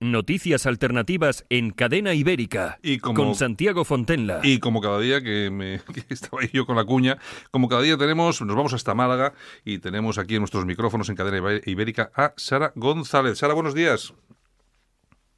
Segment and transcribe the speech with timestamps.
[0.00, 4.40] Noticias alternativas en cadena ibérica Y como- con Santiago Fontenla.
[4.42, 7.16] Y como cada día que, me, que estaba ahí yo con la cuña,
[7.50, 9.32] como cada día tenemos, nos vamos hasta Málaga
[9.64, 13.38] y tenemos aquí en nuestros micrófonos en cadena ibérica a Sara González.
[13.38, 14.12] Sara, buenos días.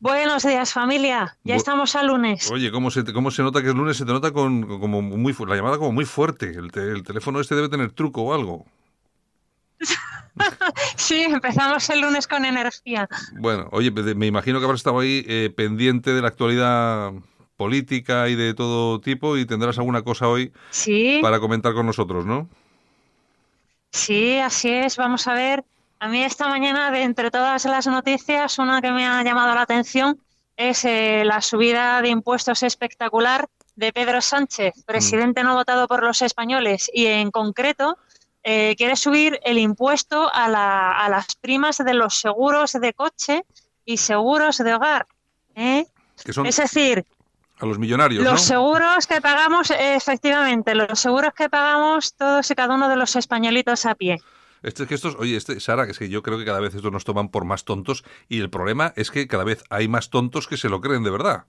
[0.01, 1.37] Buenos días, familia.
[1.45, 2.51] Ya Bu- estamos a lunes.
[2.51, 3.97] Oye, ¿cómo se, cómo se nota que es lunes?
[3.99, 6.51] Se te nota con, con- como muy la llamada como muy fuerte.
[6.51, 8.67] El, te- el teléfono este debe tener truco o algo.
[10.97, 13.09] Sí, empezamos el lunes con energía.
[13.39, 17.13] Bueno, oye, me imagino que habrás estado ahí eh, pendiente de la actualidad
[17.57, 22.27] política y de todo tipo y tendrás alguna cosa hoy Sí, para comentar con nosotros,
[22.27, 22.49] ¿no?
[23.91, 24.97] sí, así es.
[24.97, 25.65] Vamos a ver.
[25.99, 29.63] A mí esta mañana, de entre todas las noticias, una que me ha llamado la
[29.63, 30.21] atención
[30.57, 36.23] es eh, la subida de impuestos espectacular de Pedro Sánchez, presidente no votado por los
[36.23, 37.99] españoles, y en concreto
[38.49, 43.45] eh, quiere subir el impuesto a, la- a las primas de los seguros de coche
[43.85, 45.09] y seguros de hogar.
[45.57, 45.85] ¿eh?
[46.25, 47.05] Que son Es decir,
[47.59, 48.39] a los millonarios, Los ¿no?
[48.39, 53.85] seguros que pagamos, efectivamente, los seguros que pagamos todos y cada uno de los españolitos
[53.85, 54.21] a pie.
[54.63, 56.73] Este, es que estos, oye, este, Sara, que es que yo creo que cada vez
[56.75, 60.09] estos nos toman por más tontos y el problema es que cada vez hay más
[60.11, 61.45] tontos que se lo creen de verdad.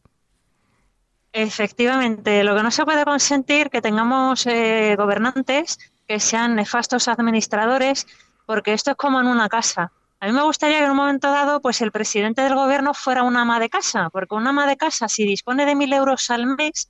[1.34, 8.08] Efectivamente, lo que no se puede consentir que tengamos eh, gobernantes que sean nefastos administradores,
[8.45, 9.91] porque esto es como en una casa.
[10.19, 13.23] A mí me gustaría que en un momento dado, pues el presidente del gobierno fuera
[13.23, 16.45] una ama de casa, porque una ama de casa, si dispone de mil euros al
[16.47, 16.89] mes,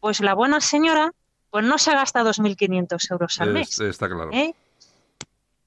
[0.00, 1.12] pues la buena señora,
[1.50, 3.70] pues no se gasta 2.500 euros al mes.
[3.70, 4.30] Es- está claro.
[4.32, 4.54] ¿eh?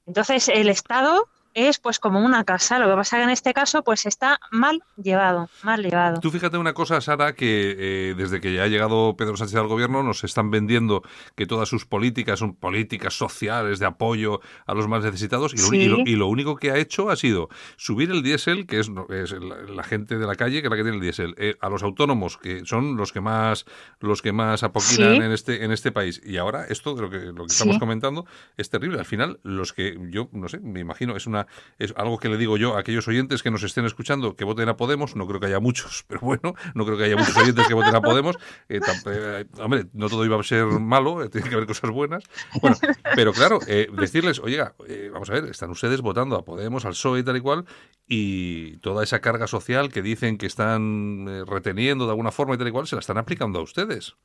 [0.05, 2.79] Entonces, el Estado es pues como una casa.
[2.79, 6.19] Lo que pasa que en este caso, pues está mal llevado, mal llevado.
[6.19, 9.67] Tú fíjate una cosa, Sara, que eh, desde que ya ha llegado Pedro Sánchez al
[9.67, 11.01] gobierno nos están vendiendo
[11.35, 15.63] que todas sus políticas son políticas sociales de apoyo a los más necesitados y lo,
[15.69, 15.77] Sí.
[15.77, 18.89] y lo- y lo único que ha hecho ha sido subir el diésel, que es,
[19.09, 21.55] es la, la gente de la calle que es la que tiene el diésel, eh,
[21.61, 23.65] a los autónomos, que son los que más
[23.99, 25.21] los que más apoquinan Sí.
[25.21, 26.21] en este en este país.
[26.23, 27.55] Y ahora esto de lo que, lo que Sí.
[27.57, 28.25] estamos comentando
[28.57, 28.99] es terrible.
[28.99, 32.37] Al final, los que yo no sé, me imagino, es una es algo que le
[32.37, 35.39] digo yo a aquellos oyentes que nos estén escuchando que voten a Podemos, no creo
[35.39, 38.35] que haya muchos, pero bueno, no creo que haya muchos oyentes que voten a Podemos.
[38.67, 42.23] Eh, eh, hombre, no todo iba a ser malo, eh, tiene que haber cosas buenas.
[42.61, 42.77] Bueno,
[43.15, 44.75] pero claro, decirles, oiga,
[45.11, 47.65] vamos a ver, están ustedes votando a Podemos, al PSOE y tal y cual,
[48.07, 52.67] y toda esa carga social que dicen que están reteniendo de alguna forma y tal
[52.67, 54.15] y cual, se la están aplicando a ustedes.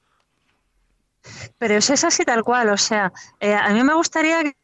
[1.59, 2.69] Pero es así tal cual.
[2.69, 4.57] O sea, a mí me gustaría que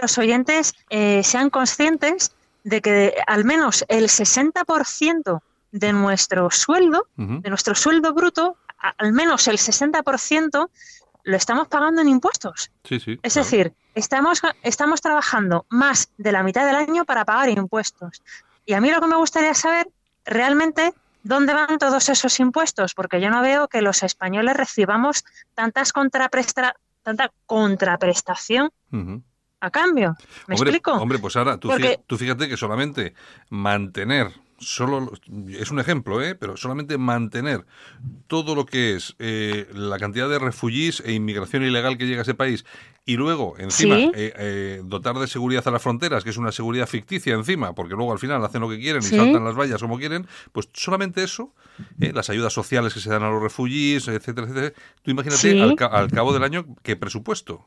[0.00, 5.40] los oyentes eh, sean conscientes de que al menos el 60%
[5.72, 8.56] de nuestro sueldo, de nuestro sueldo bruto,
[8.98, 10.68] al menos el 60%
[11.24, 12.70] lo estamos pagando en impuestos.
[12.84, 13.18] Sí, sí.
[13.22, 13.44] Es claro.
[13.44, 18.22] decir, estamos, estamos trabajando más de la mitad del año para pagar impuestos.
[18.66, 19.88] Y a mí lo que me gustaría saber
[20.24, 25.24] realmente dónde van todos esos impuestos, porque yo no veo que los españoles recibamos
[25.54, 28.70] tantas contrapresta- tanta contraprestación.
[29.64, 30.16] A cambio.
[30.46, 30.92] ¿Me hombre, explico?
[30.92, 33.14] Hombre, pues ahora, tú, Porque- fí- tú fíjate que solamente
[33.50, 35.12] mantener, solo
[35.48, 36.34] es un ejemplo, ¿eh?
[36.34, 37.66] pero solamente mantener
[38.26, 42.22] todo lo que es eh, la cantidad de refugiés e inmigración ilegal que llega a
[42.22, 42.64] ese país
[43.06, 44.10] y luego, encima, Sí.
[44.14, 47.94] eh, eh, dotar de seguridad a las fronteras, que es una seguridad ficticia encima, porque
[47.94, 49.16] luego al final hacen lo que quieren y Sí.
[49.16, 51.52] saltan las vallas como quieren, pues solamente eso,
[52.00, 54.72] eh, las ayudas sociales que se dan a los refugiés, etcétera, etcétera.
[55.02, 55.60] Tú imagínate Sí.
[55.60, 57.66] al, ca- al cabo del año qué presupuesto.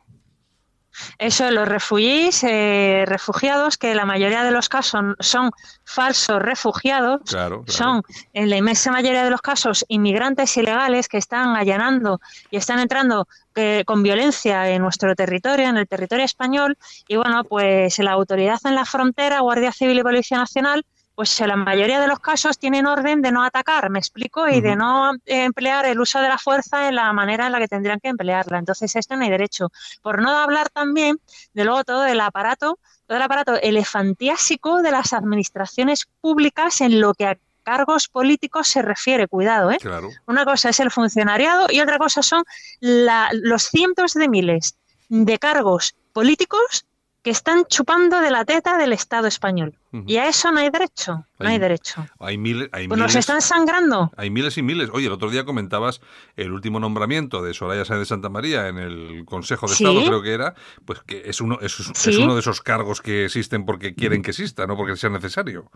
[1.17, 5.51] Eso, los refugiés, eh, refugiados, que la mayoría de los casos son, son
[5.83, 7.71] falsos refugiados, Claro, claro.
[7.71, 8.03] son
[8.33, 12.19] en la inmensa mayoría de los casos inmigrantes ilegales que están allanando
[12.51, 16.77] y están entrando eh, con violencia en nuestro territorio, en el territorio español,
[17.07, 20.85] y bueno, pues la autoridad en la frontera, Guardia Civil y Policía Nacional,
[21.17, 24.61] pues en la mayoría de los casos tienen orden de no atacar, me explico, y
[24.61, 27.67] de no eh, emplear el uso de la fuerza en la manera en la que
[27.67, 28.59] tendrían que emplearla.
[28.59, 29.71] Entonces, esto no hay derecho.
[30.03, 31.19] Por no hablar también
[31.55, 32.77] de luego todo el aparato,
[33.07, 38.83] todo el aparato elefantiásico de las administraciones públicas en lo que a cargos políticos se
[38.83, 39.27] refiere.
[39.27, 39.77] Cuidado, ¿eh?
[39.81, 40.09] Claro.
[40.27, 42.43] Una cosa es el funcionariado y otra cosa son
[42.79, 44.77] la- los cientos de miles
[45.09, 46.85] de cargos políticos
[47.27, 49.75] que están chupando de la teta del Estado español.
[50.05, 52.07] Y a eso no hay derecho, no hay, derecho.
[52.19, 54.09] Hay miles, hay pues nos están sangrando.
[54.15, 54.89] Hay miles y miles.
[54.93, 55.99] Oye, el otro día comentabas
[56.37, 60.21] el último nombramiento de Soraya Sáenz de Santa María en el Consejo de Estado, creo
[60.21, 61.77] que era, pues que es uno, es,
[62.17, 65.69] uno de esos cargos que existen porque quieren que exista, no porque sea necesario.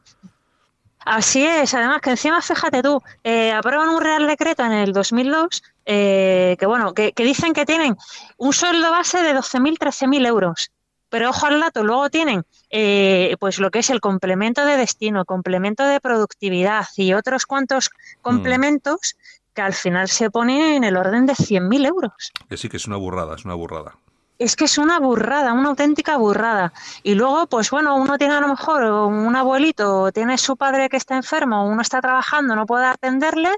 [1.03, 5.63] Así es, además que encima, fíjate tú, eh, aprueban un Real Decreto en el 2002
[5.86, 7.98] eh, que, bueno, que, dicen que tienen
[8.38, 10.71] un sueldo base de 12.000, 13.000 euros.
[11.12, 15.25] Pero ojo al dato, luego tienen eh, pues lo que es el complemento de destino,
[15.25, 18.22] complemento de productividad y otros cuantos mm.
[18.22, 19.18] complementos
[19.54, 22.31] que al final se ponen en el orden de 100.000 euros.
[22.50, 23.94] Que sí, que es una burrada, es una burrada
[24.40, 26.74] es que es una burrada, una auténtica burrada.
[27.04, 30.98] Y luego, pues bueno, uno tiene a lo mejor un abuelito, tiene su padre que
[30.98, 33.52] está enfermo, uno está trabajando, no puede atenderle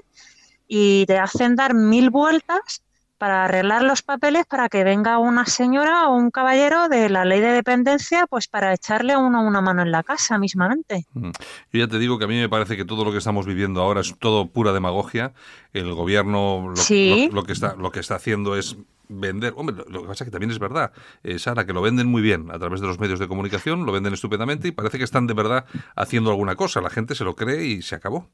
[0.68, 2.83] y te hacen dar mil vueltas
[3.24, 7.40] para arreglar los papeles para que venga una señora o un caballero de la ley
[7.40, 11.06] de dependencia, pues para echarle uno una mano en la casa mismamente.
[11.14, 11.30] Mm.
[11.72, 13.80] Yo ya te digo que a mí me parece que todo lo que estamos viviendo
[13.80, 15.32] ahora es todo pura demagogia.
[15.72, 18.76] El gobierno lo, que está lo que está haciendo es
[19.08, 19.54] vender.
[19.56, 20.92] Hombre, lo, que pasa es que también es verdad,
[21.22, 23.92] eh, Sara, que lo venden muy bien a través de los medios de comunicación, lo
[23.92, 25.64] venden estupendamente y parece que están de verdad
[25.96, 26.82] haciendo alguna cosa.
[26.82, 28.28] La gente se lo cree y se acabó.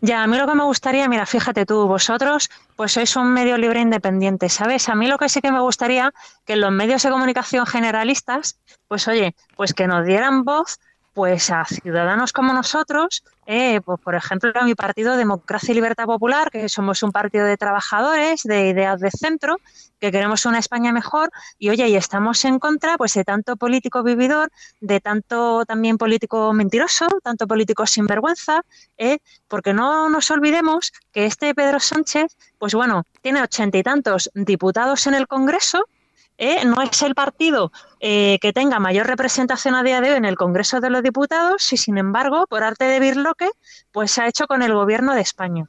[0.00, 3.56] Ya, a mí lo que me gustaría, mira, fíjate tú, vosotros pues sois un medio
[3.58, 4.88] libre independiente, ¿sabes?
[4.88, 6.12] A mí lo que sí que me gustaría
[6.44, 8.58] que los medios de comunicación generalistas,
[8.88, 10.78] pues oye, pues que nos dieran voz
[11.14, 16.06] pues a ciudadanos como nosotros, eh, pues por ejemplo a mi partido Democracia y Libertad
[16.06, 19.56] Popular, que somos un partido de trabajadores, de ideas de centro,
[20.00, 24.02] que queremos una España mejor y oye, y estamos en contra pues de tanto político
[24.02, 24.50] vividor,
[24.80, 28.62] de tanto también político mentiroso, tanto político sinvergüenza,
[28.96, 29.18] eh,
[29.48, 35.06] porque no nos olvidemos que este Pedro Sánchez, pues bueno, tiene ochenta y tantos diputados
[35.06, 35.84] en el Congreso,
[36.38, 36.64] ¿eh?
[36.64, 40.36] no es el partido eh, que tenga mayor representación a día de hoy en el
[40.36, 43.50] Congreso de los Diputados y, sin embargo, por arte de birloque,
[43.92, 45.68] pues se ha hecho con el Gobierno de España.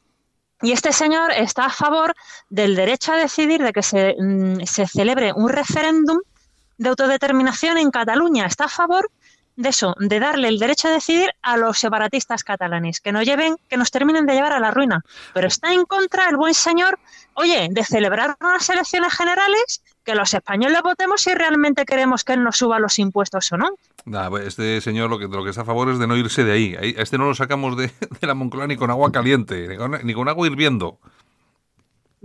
[0.62, 2.16] Y este señor está a favor
[2.50, 6.20] del derecho a decidir de que se, mm, se celebre un referéndum
[6.78, 8.46] de autodeterminación en Cataluña.
[8.46, 9.12] Está a favor
[9.56, 13.58] de eso, de darle el derecho a decidir a los separatistas catalanes, que nos lleven,
[13.70, 15.04] que nos terminen de llevar a la ruina.
[15.34, 17.00] Pero está en contra el buen señor,
[17.36, 22.44] oye, de celebrar unas elecciones generales, que los españoles votemos si realmente queremos que él
[22.44, 23.72] nos suba los impuestos o no.
[24.30, 26.52] Pues este señor lo que, lo que está a favor es de no irse de
[26.52, 26.76] ahí.
[26.76, 27.92] A este no lo sacamos de,
[28.22, 31.00] la Moncloa ni con agua caliente, ni con, ni con agua hirviendo.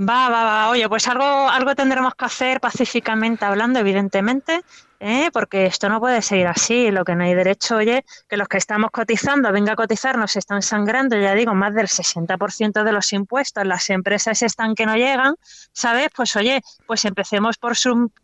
[0.00, 0.70] Va, va, va.
[0.70, 4.62] Oye, pues algo, algo tendremos que hacer pacíficamente hablando, evidentemente,
[5.00, 5.30] ¿eh?
[5.32, 6.90] porque esto no puede seguir así.
[6.90, 10.36] Lo que no hay derecho, oye, que los que estamos cotizando, venga a cotizar, nos
[10.36, 14.96] están sangrando, ya digo, más del 60% de los impuestos, las empresas están que no
[14.96, 15.36] llegan,
[15.72, 16.08] ¿sabes?
[16.14, 17.74] Pues oye, pues empecemos por,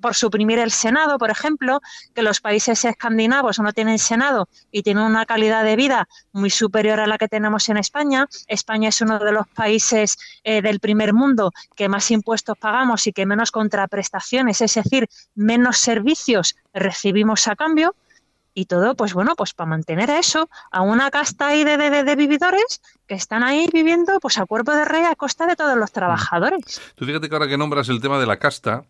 [0.01, 1.81] por suprimir el Senado, por ejemplo,
[2.15, 7.01] que los países escandinavos no tienen Senado y tienen una calidad de vida muy superior
[7.01, 8.29] a la que tenemos en España.
[8.47, 13.13] España es uno de los países eh, del primer mundo que más impuestos pagamos y
[13.13, 17.95] que menos contraprestaciones, es decir, menos servicios recibimos a cambio
[18.55, 22.17] y todo, pues bueno, pues para mantener a eso, a una casta ahí de, de,
[22.17, 25.91] vividores que están ahí viviendo pues a cuerpo de rey a costa de todos los
[25.91, 26.81] trabajadores.
[26.95, 28.85] Tú fíjate que ahora que nombras el tema de la casta,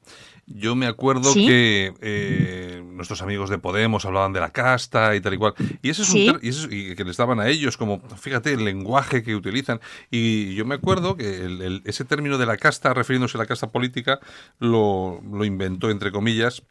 [0.47, 5.33] yo me acuerdo que eh, nuestros amigos de Podemos hablaban de la casta y tal
[5.33, 5.55] y cual.
[5.81, 9.35] Y eso es un y, que les daban a ellos como, fíjate, el lenguaje que
[9.35, 9.81] utilizan.
[10.11, 14.21] Y yo me acuerdo que ese término de la casta, refiriéndose a la casta política,
[14.59, 16.63] lo, lo inventó, entre comillas,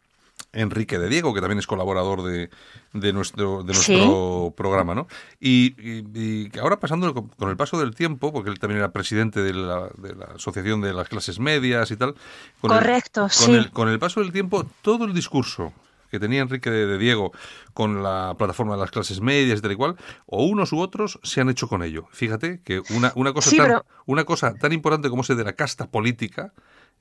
[0.54, 2.50] Enrique de Diego, que también es colaborador de,
[2.94, 5.08] de nuestro, de nuestro programa, ¿no?
[5.40, 9.90] Y, ahora pasando con el paso del tiempo, porque él también era presidente de la,
[9.98, 12.16] de la Asociación de las Clases Medias y tal.
[12.62, 13.46] Correcto, sí.
[13.46, 15.74] Con el, con el paso del tiempo, todo el discurso
[16.14, 17.32] que tenía Enrique de, Diego
[17.74, 19.96] con la plataforma de las clases medias y tal y cual,
[20.28, 22.08] o unos u otros se han hecho con ello.
[22.12, 25.88] Fíjate que una, una, cosa, tan, una cosa tan importante como ese de la casta
[25.88, 26.54] política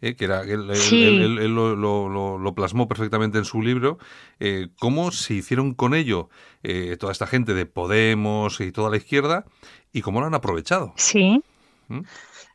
[0.02, 3.98] eh, que era, él, él, lo, plasmó perfectamente en su libro,
[4.40, 6.28] eh, cómo se hicieron con ello
[6.64, 9.46] eh, toda esta gente de Podemos y toda la izquierda
[9.92, 10.92] y cómo lo han aprovechado.
[10.96, 11.40] Sí.
[11.86, 12.00] ¿Mm?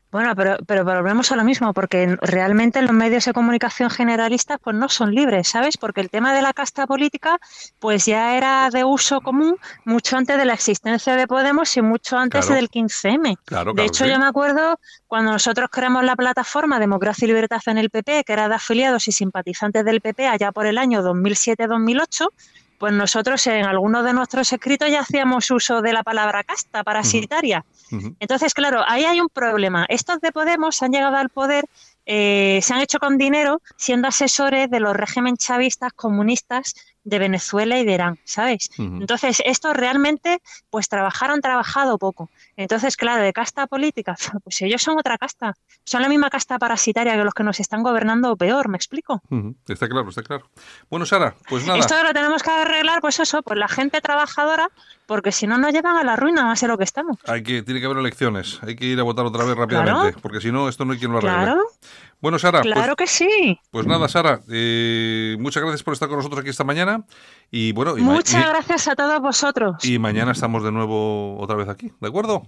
[0.09, 4.75] Bueno, pero, pero volvemos a lo mismo, porque realmente los medios de comunicación generalistas pues
[4.75, 5.77] no son libres, ¿sabes?
[5.77, 7.39] Porque el tema de la casta política
[7.79, 12.17] pues ya era de uso común mucho antes de la existencia de Podemos y mucho
[12.17, 13.37] antes del 15M.
[13.75, 17.89] de hecho, yo me acuerdo cuando nosotros creamos la plataforma Democracia y Libertad en el
[17.89, 22.29] PP, que era de afiliados y simpatizantes del PP allá por el año 2007-2008,
[22.77, 27.65] pues nosotros en algunos de nuestros escritos ya hacíamos uso de la palabra casta parasitaria.
[28.19, 29.85] Entonces, claro, ahí hay un problema.
[29.89, 31.65] Estos de Podemos han llegado al poder
[32.09, 36.73] eh, se han hecho con dinero siendo asesores de los regímenes chavistas comunistas
[37.07, 38.69] de Venezuela y de Irán, ¿sabes?
[38.77, 42.29] Entonces, estos realmente, pues trabajar han trabajado poco.
[42.57, 45.53] Entonces, claro, de casta política, pues ellos son otra casta.
[45.85, 49.21] Son la misma casta parasitaria que los que nos están gobernando peor, ¿me explico?
[49.67, 50.49] Está claro, está claro.
[50.89, 51.79] Bueno, Sara, pues nada.
[51.79, 54.69] Esto lo tenemos que arreglar, pues eso, pues la gente trabajadora,
[55.07, 57.17] porque si no nos llevan a la ruina, más de lo que estamos.
[57.25, 58.59] Hay que, tiene que haber elecciones.
[58.61, 60.19] Hay que ir a votar otra vez rápidamente, Claro.
[60.21, 61.35] porque si no, esto no hay quien lo arregle.
[61.37, 61.61] Claro,
[62.21, 63.59] Bueno, Sara, pues- claro que sí.
[63.71, 67.03] pues, nada, Sara, eh, muchas gracias por estar con nosotros aquí esta mañana.
[67.49, 69.83] Y bueno, y, Muchas gracias a todos vosotros.
[69.83, 72.45] y mañana estamos de nuevo otra vez aquí, ¿de acuerdo?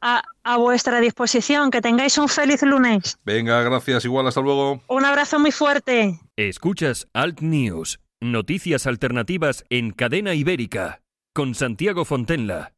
[0.00, 1.70] A, a vuestra disposición.
[1.70, 3.18] Que tengáis un feliz lunes.
[3.24, 4.82] Venga, gracias, igual, hasta luego.
[4.88, 6.18] Un abrazo muy fuerte.
[6.36, 11.02] Escuchas Alt News, noticias alternativas en cadena ibérica,
[11.32, 12.74] con Santiago Fontenla.